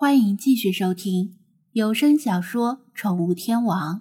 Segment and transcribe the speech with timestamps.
[0.00, 1.36] 欢迎继续收听
[1.72, 3.96] 有声小说《宠物天王》，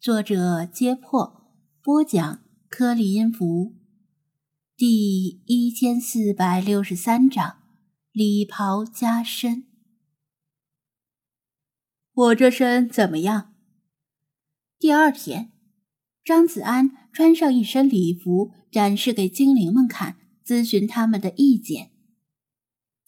[0.00, 3.74] 作者：揭破，播讲：颗粒音符，
[4.74, 7.58] 第一千四百六十三章：
[8.10, 9.64] 礼袍加身。
[12.14, 13.52] 我这身怎么样？
[14.78, 15.52] 第二天，
[16.24, 21.90] 张子安穿上一身礼服，展示给精灵们看，咨询他们的意见。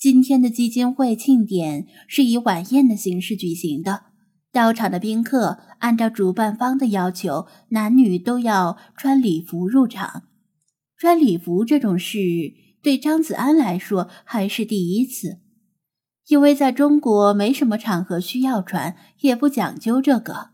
[0.00, 4.04] 今天的基金会庆典是以晚宴的形式举行的，
[4.50, 10.22] 到场的宾客按照主办方的要求，男女都要穿礼服入场。
[10.96, 12.18] 穿礼服这种事
[12.82, 15.40] 对张子安来说还是第一次，
[16.28, 20.48] 因为在中国没什么场合需要穿，也不讲究这个。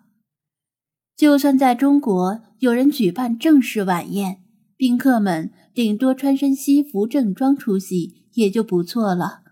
[1.16, 4.42] 就算在中国有人举办正式晚宴，
[4.76, 8.26] 宾客们顶多穿身西服正装出席。
[8.36, 9.44] 也就不错了，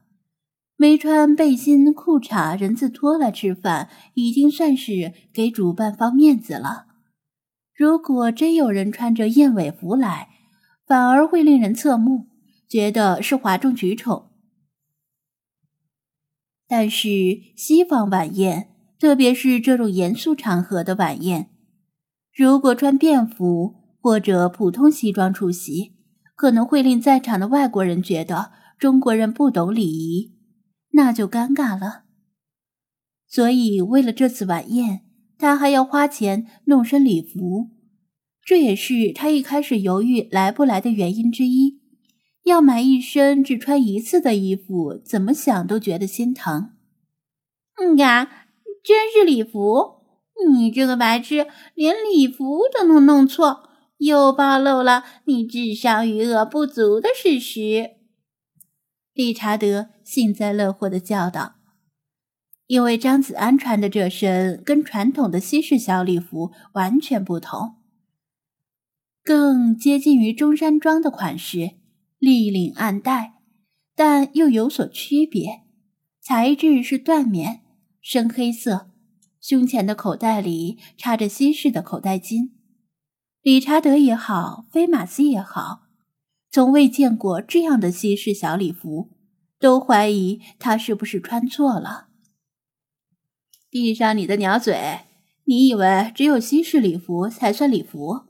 [0.77, 6.85] 没穿背心裤衩人字拖来吃饭，已经算是给主办方面子了。
[7.75, 10.29] 如果真有人穿着燕尾服来，
[10.87, 12.27] 反而会令人侧目，
[12.69, 14.31] 觉得是哗众取宠。
[16.69, 17.09] 但是
[17.57, 18.69] 西方晚宴，
[19.01, 21.49] 特别是这种严肃场合的晚宴，
[22.37, 25.95] 如果穿便服或者普通西装出席，
[26.37, 28.53] 可能会令在场的外国人觉得。
[28.79, 30.35] 中国人不懂礼仪，
[30.91, 32.03] 那就尴尬了。
[33.27, 35.07] 所以，为了这次晚宴，
[35.39, 37.71] 他还要花钱弄身礼服，
[38.45, 41.81] 这也是他一开始犹豫来不来的原因之一。
[42.43, 46.73] 要买一身只穿一次的衣服，怎么想都觉得心疼。
[47.81, 48.29] 嗯呀，
[48.85, 50.03] 真是礼服！
[50.47, 57.93] 你这个白痴，连礼服都能弄错，又暴露了你智商余额不足的事实。
[59.13, 61.55] 理查德幸灾乐祸的叫道
[62.67, 67.77] ：“因为张子安穿的这身跟传统的西式小礼服完全不同，
[69.23, 71.75] 更接近于中山装的款式，
[72.19, 73.35] 立领暗带，
[73.95, 75.63] 但又有所区别。
[76.21, 77.61] 材质是缎棉，
[78.01, 78.91] 深黑色，
[79.41, 82.54] 胸前的口袋里插着西式的口袋巾。
[83.45, 85.83] 理查德也好，菲马斯也好。”
[86.51, 89.11] 从未见过这样的西式小礼服，
[89.59, 92.09] 都怀疑他是不是穿错了。
[93.69, 95.01] 闭上你的鸟嘴！
[95.45, 98.23] 你以为只有西式礼服才算礼服？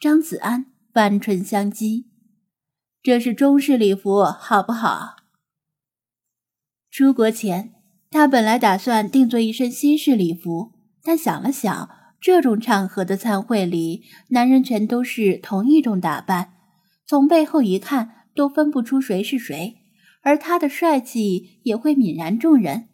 [0.00, 2.06] 张子安弯唇相讥
[3.00, 5.16] ：“这是中式礼服，好不好？”
[6.90, 7.74] 出国前，
[8.10, 10.72] 他本来打算定做一身西式礼服，
[11.04, 16.52] 但想了想，这种场合的餐会里，男人全都是同一种打扮。
[17.04, 19.78] 从背后一看，都分不出谁是谁，
[20.22, 22.88] 而他的帅气也会泯然众人。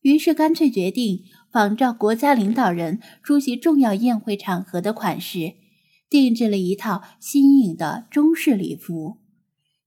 [0.00, 1.20] 于是干脆决定
[1.52, 5.52] 仿照国家领导人出席重要宴会场合的款式，
[6.10, 9.18] 定制了一套新颖的中式礼服，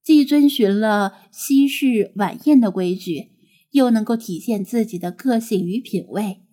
[0.02, 3.32] 既遵循了西式晚宴的规矩，
[3.72, 6.45] 又能够体现自己的个性与品味。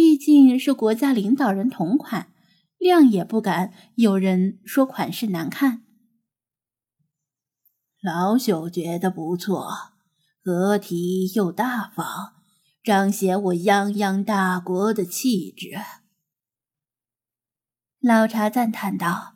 [0.00, 2.32] 毕竟是国家领导人同款，
[2.78, 5.82] 量也不敢有人说款式难看。
[8.00, 9.68] 老朽觉得不错，
[10.42, 12.32] 合体又大方，
[12.82, 15.72] 彰显我泱泱大国的气质。
[18.00, 19.34] 老茶赞叹道：“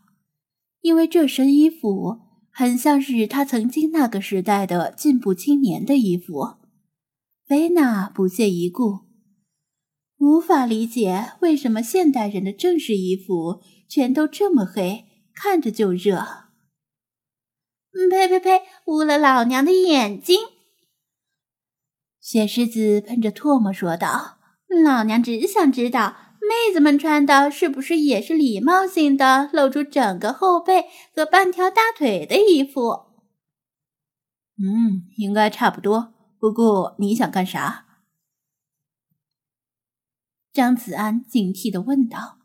[0.81, 6.57] 因为这身衣服很像是他曾经那个时代的进步青年的衣服。”
[7.51, 9.01] 维娜不屑一顾，
[10.25, 15.05] 无法理解为什么现代人的正式衣服全都这么黑，
[15.35, 16.25] 看着就热。
[18.11, 18.63] 呸呸呸！
[18.87, 20.39] 污了老娘的眼睛！
[22.23, 24.39] 雪狮子喷着唾沫说道
[24.83, 33.01] ：“老娘只想知道，妹子们穿的是不是也是礼貌性的，露出整个后背和半条大腿的衣服？”
[34.57, 36.15] 嗯，应该差不多。
[36.41, 37.84] 不过你想干啥？
[40.55, 42.39] 张子安警惕的问道。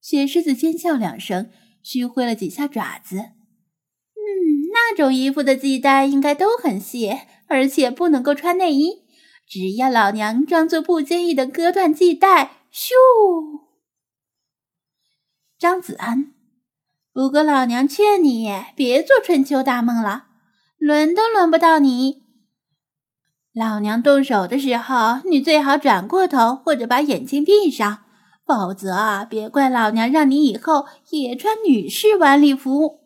[0.00, 1.48] 雪狮子尖叫两声，
[1.80, 3.18] 虚挥了几下爪子。
[3.18, 9.04] 嗯那种衣服的系带应该都很细，而且不能够穿内衣。
[9.46, 12.90] 只要老娘装作不经意的割断系带，咻！
[15.56, 16.32] 张子安，
[17.12, 20.26] 不过老娘劝你别做春秋大梦了，
[20.78, 22.21] 轮都轮不到你。
[23.52, 28.04] 老娘动手的时候，你最好转过头或者把眼睛闭上，
[28.46, 33.00] 否则啊，别怪老娘让你以后也穿女士晚礼服。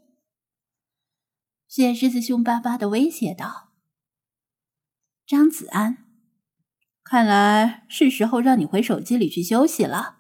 [1.67, 3.71] 雪狮子凶巴巴的威胁道
[5.27, 6.07] ：“张子安，
[7.03, 10.19] 看来是时候让你回手机里去休息了。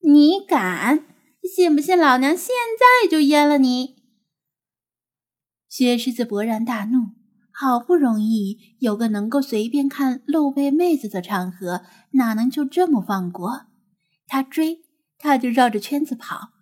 [0.00, 1.06] 你敢？
[1.42, 4.02] 信不信老娘现在就阉了你？
[5.68, 7.10] 雪狮子勃然大怒，
[7.52, 11.82] 好不容易有个能够随便看露背妹子的场合，
[12.12, 13.66] 哪能就这么放过？
[14.26, 14.82] 他追，
[15.18, 16.52] 他就绕着圈子跑，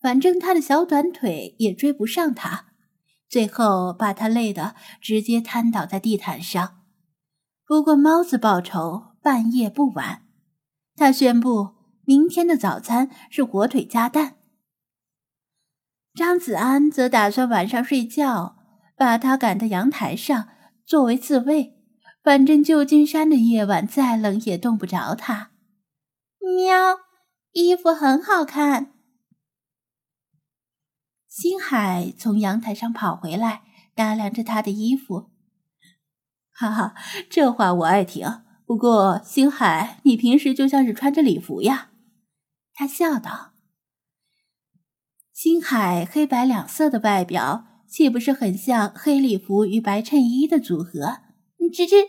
[0.00, 2.66] 反正他的小短腿也追不上他。
[3.28, 6.76] 最后把他累得直接瘫倒在地毯上。
[7.66, 10.22] 不过猫子报仇，半夜不晚。
[10.94, 14.36] 他宣布明天的早餐是火腿加蛋。
[16.14, 18.55] 张子安则打算晚上睡觉，
[18.96, 20.48] 把他赶到阳台上
[20.84, 21.74] 作为自卫。
[22.22, 25.52] 反正旧金山的夜晚再冷也冻不着他。
[26.40, 26.98] 喵，
[27.52, 28.94] 衣服很好看。
[31.28, 33.62] 星海从阳台上跑回来，
[33.94, 35.30] 打量着他的衣服。
[36.50, 36.94] 哈哈，
[37.30, 38.42] 这话我爱听。
[38.66, 41.90] 不过，星海，你平时就像是穿着礼服呀。
[42.74, 43.52] 他笑道。
[45.32, 51.18] 星海黑白两色的外表，岂不是很像黑礼服与白衬衣的组合？
[51.72, 52.08] 吱吱，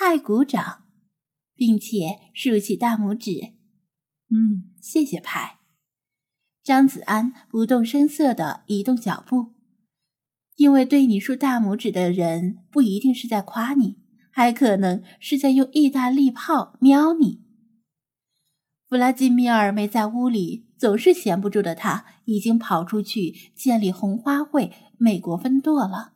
[0.00, 0.84] 爱鼓掌，
[1.54, 3.54] 并且竖起大拇指。
[4.30, 5.60] 嗯，谢谢派。
[6.62, 9.54] 张子安不动声色地移动脚步，
[10.56, 13.98] 因为对你竖大拇指的人不一定是在夸你，
[14.30, 17.44] 还可能是在用意大利炮瞄你。
[18.88, 26.12] 弗拉基米尔没在屋里，总是闲不住的他，已经跑出去建立红花会美国分舵了。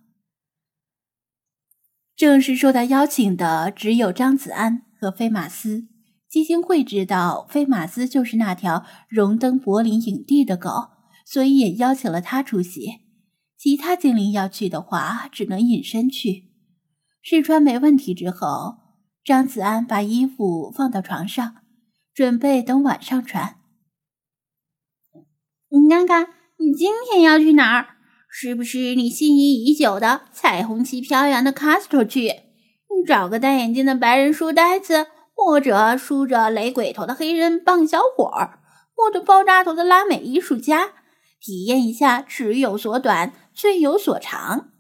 [2.16, 5.86] 正式受到邀请的只有张子安和菲马斯。
[6.28, 10.90] 基金会知道菲马斯就是那条荣登柏林影帝的狗，
[11.24, 13.00] 所以也邀请了他出席。
[13.56, 16.50] 其他精灵要去的话，只能隐身去。
[17.22, 18.78] 试穿没问题之后，
[19.24, 21.56] 张子安把衣服放到床上，
[22.12, 23.57] 准备等晚上穿。
[25.88, 27.96] 看看，你今天要去哪儿？
[28.30, 32.22] 是不是你心仪已久的彩虹旗飘扬的 Castro 去？
[32.24, 35.06] 你找个戴眼镜的白人书呆子。
[35.40, 38.58] 或者梳着雷鬼头的黑人棒小伙儿，
[38.96, 40.94] 或者爆炸头的拉美艺术家，
[41.40, 44.70] 体验一下尺有所短，寸有所长。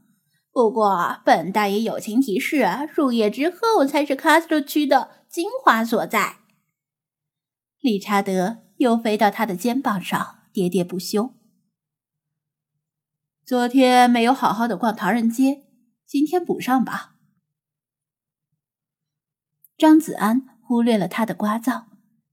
[0.52, 6.38] 不过，本大爷友情提示：入夜之后才是 Castro 区的精华所在。
[7.80, 11.34] 理查德又飞到他的肩膀上，喋喋不休。
[13.46, 15.64] 昨天没有好好的逛唐人街，
[16.04, 17.14] 今天补上吧。
[19.76, 21.84] 张子安忽略了他的聒噪，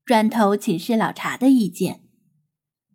[0.04, 2.01] 转头请示老查的意见。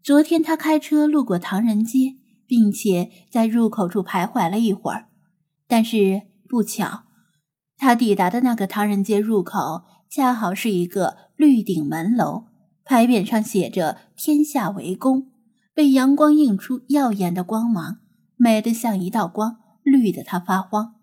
[0.02, 2.16] 昨天他开车路过唐人街，
[2.46, 5.08] 并且在入口处徘徊了一会儿，
[5.68, 7.04] 但是不巧，
[7.76, 12.49] 他抵达的那个唐人街入口恰好是一个绿顶门楼，
[12.90, 15.30] 牌匾上写着“天下为公”，
[15.72, 17.98] 被阳光映出耀眼的光芒，
[18.34, 20.96] 美得像一道光，绿得他发慌。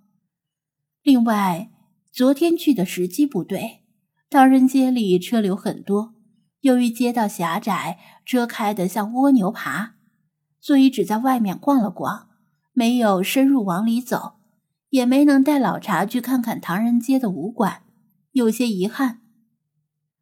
[1.02, 1.72] 另外。
[2.12, 3.84] 昨天去的时机不对，
[4.30, 6.16] 唐人街里车流很多，
[6.62, 9.94] 由于街道狭窄，车开得像蜗牛爬，
[10.60, 12.28] 所以只在外面逛了逛，
[12.74, 14.34] 没有深入往里走，
[14.90, 17.84] 也没能带老查去看看唐人街的武馆，
[18.32, 19.22] 有些遗憾，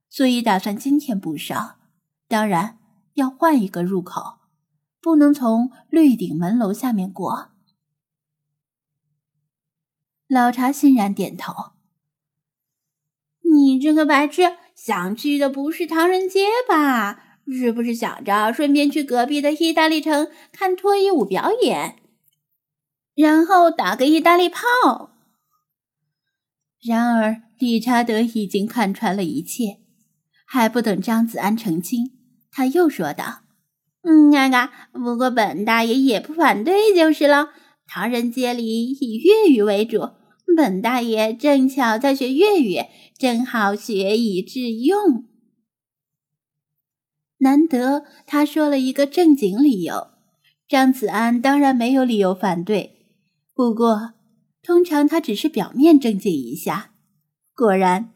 [0.10, 1.80] 所以打算今天补上。
[2.28, 2.80] 当然
[3.14, 4.40] 要换一个入口，
[5.00, 7.52] 不能从绿顶门楼下面过。
[10.28, 11.54] 老查欣然点头。
[13.42, 17.22] 你这个白痴，想去的不是唐人街吧？
[17.48, 22.02] 是不是想着顺便去隔壁的意大利城看脱衣舞表演，
[23.14, 25.12] 然后打个意大利炮？
[26.82, 29.80] 然而，理查德已经看穿了一切，
[30.46, 32.12] 还不等张子安澄清，
[32.52, 33.42] 他又说道
[34.04, 37.50] ：“嗯，啊嘎，不过本大爷也不反对就是了。
[37.86, 40.12] 唐人街里以粤语为主。”
[40.56, 42.78] 本大爷正巧在学粤语，
[43.18, 45.25] 正好学以致用。
[47.40, 50.12] 难得他说了一个正经理由，
[50.66, 53.08] 张子安当然没有理由反对。
[53.54, 54.14] 不过，
[54.64, 56.92] 通常他只是表面正经一下。
[57.54, 58.14] 果然，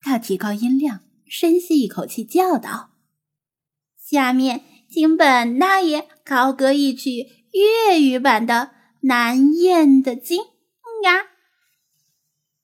[0.00, 2.90] 他提高音量，深吸一口气，叫道
[3.98, 8.54] ：“下面请本大爷高歌一曲粤语版的
[9.06, 10.42] 《难咽的经》
[11.04, 11.26] 呀。”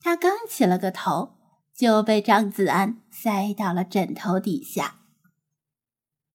[0.00, 1.36] 他刚起了个头，
[1.76, 5.01] 就被张子安塞到了枕头底下。